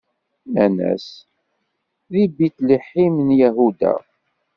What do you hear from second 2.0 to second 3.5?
Di Bit-Liḥim n